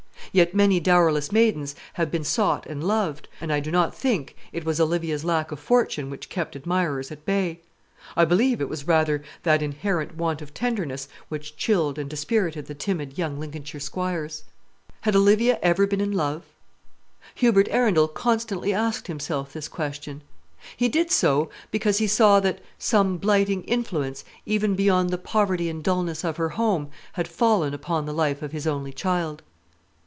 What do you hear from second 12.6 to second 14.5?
the timid young Lincolnshire squires.